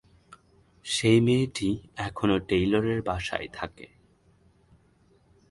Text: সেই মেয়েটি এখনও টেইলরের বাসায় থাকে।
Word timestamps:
সেই 0.85 1.19
মেয়েটি 1.21 1.69
এখনও 1.97 2.37
টেইলরের 2.39 2.99
বাসায় 3.01 3.47
থাকে। 3.53 3.87